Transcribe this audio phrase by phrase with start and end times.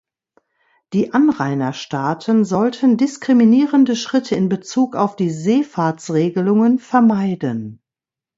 [0.93, 7.83] Die Anrainerstaaten sollten diskriminierende Schritte in Bezug auf die Seefahrtsregelungen vermeiden.